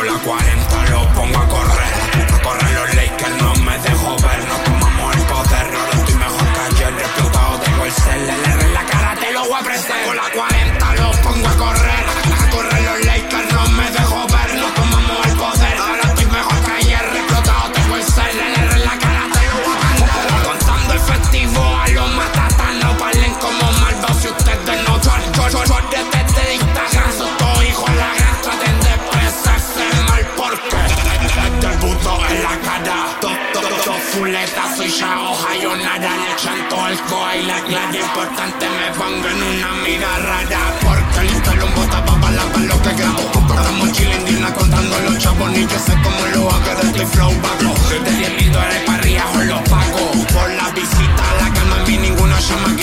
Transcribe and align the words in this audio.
por 0.00 0.06
la 0.06 0.18
40 0.18 0.90
lo 0.90 1.06
pongo 1.12 1.36
a 1.36 1.46
correr. 1.46 2.32
A 2.32 2.42
correr 2.42 2.74
los 2.74 2.99
hoja 35.20 35.56
yo 35.62 35.76
nada 35.76 36.10
Le 36.16 36.36
chanto 36.36 36.76
alcohol 36.80 37.36
y 37.40 37.46
la 37.46 37.60
clave 37.64 37.98
importante 37.98 38.66
me 38.68 38.88
pongo 38.98 39.28
en 39.28 39.42
una 39.42 39.70
mira 39.84 40.18
rara. 40.18 40.62
Porque 40.82 41.20
el 41.20 41.34
Instagram 41.34 41.74
botaba 41.74 42.20
palabras 42.20 42.62
lo 42.62 42.82
que 42.82 42.92
grabo. 42.94 43.20
Estamos 43.60 43.92
chilling 43.92 44.24
dina 44.24 44.52
contando 44.54 44.98
los 45.00 45.18
chavos 45.18 45.50
Ni 45.50 45.66
yo 45.66 45.78
sé 45.78 45.94
cómo 46.02 46.22
lo 46.34 46.50
hago. 46.50 46.80
De 46.80 46.86
este 46.88 47.06
flow 47.06 47.32
vago. 47.42 47.74
De 48.04 48.10
10 48.10 48.36
mil 48.36 48.52
dólares 48.52 48.82
para 48.86 48.98
arriba 48.98 49.24
o 49.34 49.42
los 49.42 49.60
pago. 49.68 50.02
Por 50.34 50.50
la 50.50 50.70
visita 50.70 51.24
la 51.40 51.48
gana 51.50 51.82
a 51.82 51.86
mí 51.86 51.98
ninguna 51.98 52.38
llama 52.40 52.79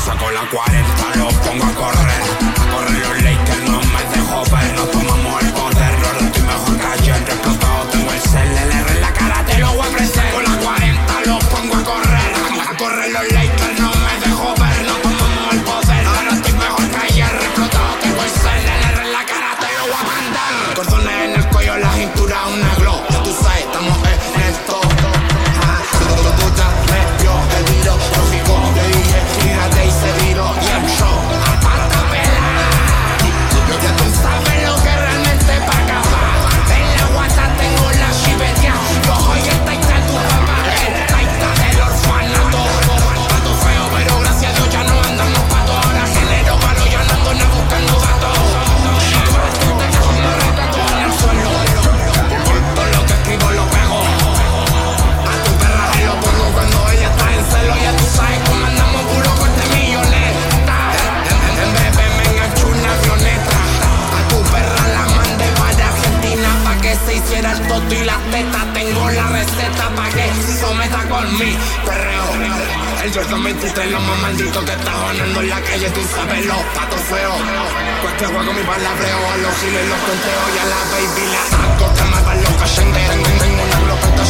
saco 0.00 0.30
la 0.30 0.48
40, 0.48 1.14
lo 1.16 1.28
pongo 1.28 1.79
dormí, 71.20 71.56
perreo. 71.84 72.24
El 73.04 73.14
Jordan 73.14 73.42
23 73.42 73.90
los 73.90 74.02
más 74.02 74.18
malditos 74.20 74.64
que 74.64 74.72
está 74.72 74.92
jonando 74.92 75.40
en 75.40 75.48
la 75.48 75.60
calle, 75.62 75.90
tú 75.90 76.00
sabes 76.14 76.46
los 76.46 76.62
patos 76.74 77.00
feos. 77.00 77.40
Pues 78.02 78.14
que 78.14 78.26
juego 78.26 78.52
mi 78.52 78.62
palabreo 78.62 79.20
a 79.32 79.36
los 79.38 79.54
giles, 79.60 79.88
los 79.88 80.00
conteos 80.00 80.48
y 80.54 80.58
a 80.58 80.66
la 80.72 80.80
baby 80.92 81.24
la 81.32 81.42
saco, 81.50 81.94
que 81.94 82.04
me 82.12 82.20
va 82.26 82.34
los 82.34 82.54
cachengues. 82.60 83.10
Tengo 83.40 83.62
una 83.62 83.78
bloqueta 83.80 84.24